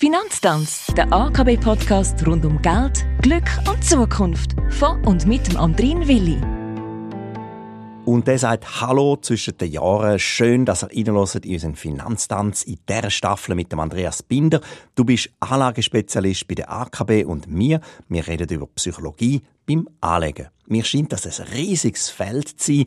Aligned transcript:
Finanztanz, 0.00 0.86
der 0.96 1.12
AKB-Podcast 1.12 2.24
rund 2.24 2.44
um 2.44 2.62
Geld, 2.62 3.04
Glück 3.20 3.50
und 3.68 3.84
Zukunft. 3.84 4.54
Von 4.70 5.04
und 5.04 5.26
mit 5.26 5.48
dem 5.48 5.56
Andrin 5.56 6.06
Willi. 6.06 6.38
Und 8.04 8.28
der 8.28 8.38
sagt 8.38 8.80
Hallo 8.80 9.16
zwischen 9.16 9.58
den 9.58 9.72
Jahren. 9.72 10.20
Schön, 10.20 10.64
dass 10.64 10.84
ihr 10.84 11.08
in 11.08 11.16
unseren 11.16 11.74
Finanztanz 11.74 12.62
in 12.62 12.78
dieser 12.88 13.10
Staffel 13.10 13.56
mit 13.56 13.72
dem 13.72 13.80
Andreas 13.80 14.22
Binder. 14.22 14.60
Du 14.94 15.04
bist 15.04 15.30
Anlagespezialist 15.40 16.46
bei 16.46 16.54
der 16.54 16.70
AKB 16.70 17.24
und 17.24 17.48
mir. 17.48 17.80
Wir 18.08 18.24
reden 18.28 18.48
über 18.50 18.68
Psychologie 18.68 19.42
beim 19.66 19.88
Anlegen. 20.00 20.46
Mir 20.68 20.84
scheint 20.84 21.12
das 21.12 21.40
ein 21.40 21.48
riesiges 21.48 22.08
Feld 22.08 22.48
zu 22.60 22.72
sein 22.72 22.84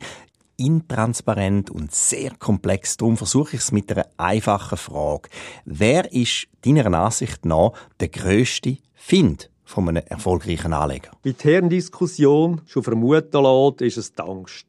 intransparent 0.64 1.70
und 1.70 1.94
sehr 1.94 2.30
komplex. 2.38 2.96
Darum 2.96 3.16
versuche 3.16 3.56
ich 3.56 3.62
es 3.62 3.72
mit 3.72 3.90
einer 3.90 4.06
einfachen 4.16 4.78
Frage. 4.78 5.28
Wer 5.64 6.12
ist 6.12 6.46
deiner 6.64 6.92
Ansicht 6.92 7.44
nach 7.44 7.72
der 8.00 8.08
grösste 8.08 8.78
Find 8.94 9.50
von 9.64 9.88
einem 9.88 10.04
erfolgreichen 10.06 10.72
Anleger? 10.72 11.10
Wie 11.22 11.32
die 11.32 11.44
Herrendiskussion 11.44 12.60
schon 12.66 12.82
vermuten 12.82 13.42
lässt, 13.42 13.80
ist 13.82 13.96
es 13.96 14.12
die 14.12 14.22
Angst. 14.22 14.66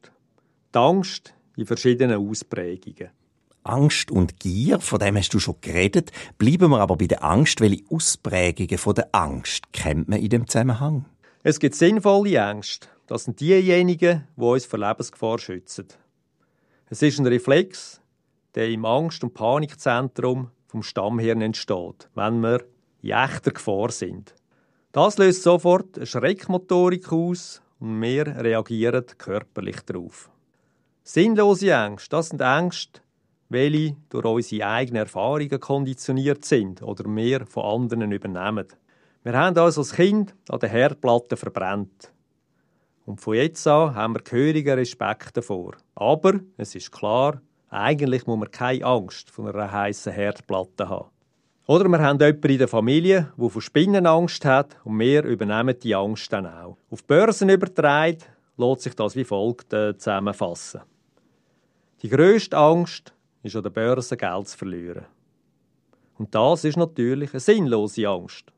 Die 0.74 0.78
Angst 0.78 1.34
in 1.56 1.66
verschiedenen 1.66 2.28
Ausprägungen. 2.28 3.10
Angst 3.62 4.10
und 4.10 4.40
Gier, 4.40 4.80
von 4.80 4.98
dem 4.98 5.16
hast 5.16 5.32
du 5.32 5.38
schon 5.38 5.56
geredet. 5.60 6.12
Bleiben 6.36 6.70
wir 6.70 6.80
aber 6.80 6.96
bei 6.96 7.06
der 7.06 7.24
Angst. 7.24 7.60
Welche 7.60 7.84
Ausprägungen 7.88 8.78
von 8.78 8.94
der 8.94 9.08
Angst 9.12 9.72
kennt 9.72 10.08
man 10.08 10.20
in 10.20 10.28
dem 10.28 10.46
Zusammenhang? 10.46 11.06
Es 11.42 11.58
gibt 11.60 11.74
sinnvolle 11.74 12.36
Ängste. 12.36 12.88
Das 13.06 13.24
sind 13.24 13.40
diejenigen, 13.40 14.26
die 14.36 14.42
uns 14.42 14.64
vor 14.64 14.78
Lebensgefahr 14.78 15.38
schützen. 15.38 15.88
Es 16.88 17.02
ist 17.02 17.18
ein 17.18 17.26
Reflex, 17.26 18.00
der 18.54 18.70
im 18.70 18.84
Angst- 18.84 19.22
und 19.22 19.34
Panikzentrum 19.34 20.50
vom 20.66 20.82
Stammhirn 20.82 21.42
entsteht, 21.42 22.08
wenn 22.14 22.40
wir 22.40 22.64
in 23.02 23.10
echter 23.10 23.50
Gefahr 23.50 23.90
sind. 23.90 24.34
Das 24.92 25.18
löst 25.18 25.42
sofort 25.42 25.96
eine 25.96 26.06
Schreckmotorik 26.06 27.12
aus 27.12 27.60
und 27.78 28.00
wir 28.00 28.26
reagieren 28.26 29.04
körperlich 29.18 29.80
darauf. 29.80 30.30
Sinnlose 31.02 31.72
Ängste, 31.72 32.16
das 32.16 32.30
sind 32.30 32.40
Ängste, 32.40 33.00
welche 33.50 33.96
durch 34.08 34.24
unsere 34.24 34.66
eigenen 34.66 35.02
Erfahrungen 35.02 35.60
konditioniert 35.60 36.44
sind 36.44 36.80
oder 36.80 37.04
wir 37.04 37.44
von 37.44 37.82
anderen 37.82 38.12
übernehmen. 38.12 38.66
Wir 39.22 39.34
haben 39.34 39.58
uns 39.58 39.76
als 39.76 39.92
Kind 39.92 40.34
an 40.48 40.60
der 40.60 40.70
Herdplatte 40.70 41.36
verbrannt. 41.36 42.13
Und 43.06 43.20
von 43.20 43.34
jetzt 43.34 43.66
an 43.66 43.94
haben 43.94 44.14
wir 44.14 44.22
gehörigen 44.22 44.78
Respekt 44.78 45.36
davor. 45.36 45.74
Aber 45.94 46.40
es 46.56 46.74
ist 46.74 46.90
klar, 46.90 47.40
eigentlich 47.68 48.26
muss 48.26 48.38
man 48.38 48.50
keine 48.50 48.84
Angst 48.84 49.30
vor 49.30 49.52
einer 49.52 49.70
heißen 49.70 50.12
Herdplatte 50.12 50.88
haben. 50.88 51.10
Oder 51.66 51.88
wir 51.88 51.98
haben 51.98 52.18
jemanden 52.18 52.50
in 52.50 52.58
der 52.58 52.68
Familie, 52.68 53.32
der 53.38 53.48
von 53.48 53.62
Spinnen 53.62 54.06
Angst 54.06 54.44
hat 54.44 54.76
und 54.84 54.98
wir 54.98 55.24
übernehmen 55.24 55.78
die 55.78 55.94
Angst 55.94 56.32
dann 56.32 56.46
auch. 56.46 56.76
Auf 56.90 57.04
Börsen 57.04 57.48
übertragen 57.48 58.18
lässt 58.56 58.82
sich 58.82 58.94
das 58.94 59.16
wie 59.16 59.24
folgt 59.24 59.72
äh, 59.72 59.96
zusammenfassen. 59.96 60.82
Die 62.02 62.08
grösste 62.08 62.56
Angst 62.56 63.14
ist 63.42 63.56
an 63.56 63.62
der 63.62 63.70
Börse 63.70 64.16
Geld 64.16 64.48
zu 64.48 64.58
verlieren. 64.58 65.06
Und 66.18 66.34
das 66.34 66.64
ist 66.64 66.76
natürlich 66.76 67.32
eine 67.32 67.40
sinnlose 67.40 68.08
Angst. 68.08 68.52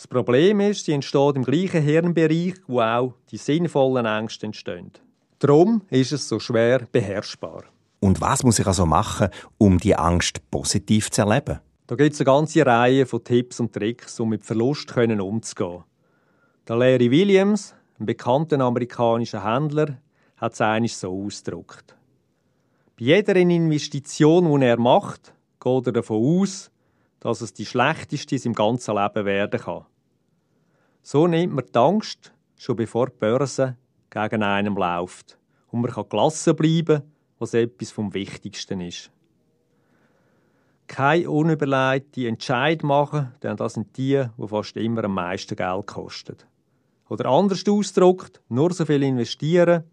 Das 0.00 0.06
Problem 0.06 0.60
ist, 0.60 0.86
sie 0.86 0.92
entsteht 0.92 1.36
im 1.36 1.44
gleichen 1.44 1.82
Hirnbereich, 1.82 2.54
wo 2.66 2.80
auch 2.80 3.12
die 3.30 3.36
sinnvollen 3.36 4.06
Ängste 4.06 4.46
entstehen. 4.46 4.92
Darum 5.40 5.82
ist 5.90 6.12
es 6.12 6.26
so 6.26 6.40
schwer 6.40 6.88
beherrschbar. 6.90 7.64
Und 8.00 8.18
was 8.18 8.42
muss 8.42 8.58
ich 8.58 8.66
also 8.66 8.86
machen, 8.86 9.28
um 9.58 9.76
die 9.76 9.94
Angst 9.94 10.50
positiv 10.50 11.10
zu 11.10 11.20
erleben? 11.20 11.60
Da 11.86 11.96
gibt 11.96 12.14
es 12.14 12.20
eine 12.20 12.24
ganze 12.24 12.64
Reihe 12.64 13.04
von 13.04 13.22
Tipps 13.22 13.60
und 13.60 13.74
Tricks, 13.74 14.18
um 14.20 14.30
mit 14.30 14.42
Verlust 14.42 14.90
umzugehen. 14.96 15.84
Der 16.66 16.76
Larry 16.76 17.10
Williams, 17.10 17.74
ein 17.98 18.06
bekannter 18.06 18.58
amerikanischer 18.58 19.44
Händler, 19.44 19.98
hat 20.38 20.54
es 20.54 20.62
eigentlich 20.62 20.96
so 20.96 21.26
ausgedrückt. 21.26 21.94
Bei 22.98 23.04
jeder 23.04 23.36
Investition, 23.36 24.60
die 24.60 24.64
er 24.64 24.80
macht, 24.80 25.34
geht 25.62 25.86
er 25.88 25.92
davon 25.92 26.40
aus, 26.40 26.70
dass 27.20 27.42
es 27.42 27.52
die 27.52 27.66
schlechteste 27.66 28.38
seinem 28.38 28.54
ganzen 28.54 28.96
Leben 28.96 29.24
werden 29.24 29.60
kann. 29.60 29.86
So 31.02 31.26
nimmt 31.26 31.54
man 31.54 31.64
die 31.66 31.78
Angst, 31.78 32.32
schon 32.56 32.76
bevor 32.76 33.06
die 33.06 33.18
Börse 33.18 33.76
gegen 34.10 34.42
einem 34.42 34.76
läuft. 34.76 35.38
Und 35.68 35.82
man 35.82 35.90
kann 35.90 36.08
gelassen 36.08 36.56
bleiben, 36.56 37.02
was 37.38 37.54
etwas 37.54 37.90
vom 37.90 38.12
Wichtigsten 38.12 38.80
ist. 38.80 39.10
Keine 40.86 41.30
unüberlegte 41.30 42.26
Entscheid 42.26 42.82
machen, 42.82 43.32
denn 43.42 43.56
das 43.56 43.74
sind 43.74 43.96
die, 43.96 44.24
die 44.36 44.48
fast 44.48 44.76
immer 44.76 45.04
am 45.04 45.14
meisten 45.14 45.54
Geld 45.54 45.86
kosten. 45.86 46.36
Oder 47.08 47.26
anders 47.26 47.66
ausgedrückt, 47.66 48.40
nur 48.48 48.72
so 48.72 48.84
viel 48.84 49.02
investieren, 49.02 49.84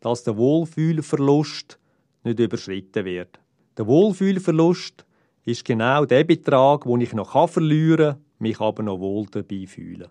dass 0.00 0.22
der 0.22 0.36
Wohlfühlverlust 0.36 1.78
nicht 2.24 2.38
überschritten 2.38 3.04
wird. 3.04 3.40
Der 3.76 3.86
Wohlfühlverlust 3.86 5.04
ist 5.44 5.64
genau 5.64 6.04
der 6.04 6.24
Betrag, 6.24 6.84
den 6.84 7.00
ich 7.00 7.12
noch 7.12 7.48
verlieren 7.48 8.14
kann, 8.14 8.24
mich 8.38 8.60
aber 8.60 8.82
noch 8.82 9.00
wohl 9.00 9.26
dabei 9.30 9.66
fühlen. 9.66 10.08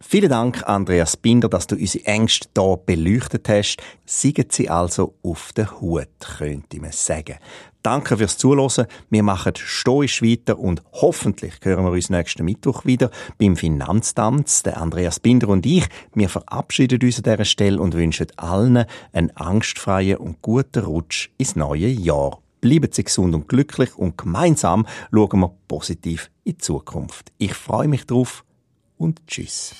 Vielen 0.00 0.28
Dank, 0.28 0.62
Andreas 0.68 1.16
Binder, 1.16 1.48
dass 1.48 1.66
du 1.66 1.74
unsere 1.74 2.04
Ängste 2.04 2.48
hier 2.56 2.78
beleuchtet 2.86 3.48
hast. 3.48 3.82
Siegen 4.06 4.46
sie 4.48 4.70
also 4.70 5.14
auf 5.24 5.52
den 5.52 5.68
Hut, 5.80 6.06
könnte 6.20 6.80
man 6.80 6.92
sagen. 6.92 7.38
Danke 7.82 8.16
fürs 8.16 8.38
Zuhören. 8.38 8.86
Wir 9.10 9.24
machen 9.24 9.54
stoisch 9.56 10.22
weiter 10.22 10.56
und 10.56 10.84
hoffentlich 10.92 11.54
hören 11.62 11.84
wir 11.84 11.90
uns 11.90 12.10
nächsten 12.10 12.44
Mittwoch 12.44 12.84
wieder 12.84 13.10
beim 13.38 13.56
Finanztanz. 13.56 14.62
Der 14.62 14.80
Andreas 14.80 15.18
Binder 15.18 15.48
und 15.48 15.66
ich, 15.66 15.86
wir 16.14 16.28
verabschieden 16.28 17.00
uns 17.02 17.16
an 17.18 17.24
dieser 17.24 17.44
Stelle 17.44 17.80
und 17.80 17.94
wünschen 17.94 18.28
allen 18.36 18.84
einen 19.12 19.36
angstfreien 19.36 20.18
und 20.18 20.42
guten 20.42 20.84
Rutsch 20.84 21.30
ins 21.38 21.56
neue 21.56 21.88
Jahr. 21.88 22.38
Bleiben 22.60 22.90
Sie 22.92 23.04
gesund 23.04 23.34
und 23.34 23.48
glücklich 23.48 23.96
und 23.96 24.18
gemeinsam 24.18 24.86
schauen 25.12 25.40
wir 25.40 25.54
positiv 25.68 26.30
in 26.44 26.52
die 26.52 26.58
Zukunft. 26.58 27.32
Ich 27.38 27.54
freue 27.54 27.88
mich 27.88 28.06
drauf 28.06 28.44
und 28.96 29.26
tschüss. 29.26 29.74